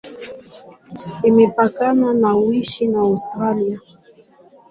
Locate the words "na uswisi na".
2.19-2.99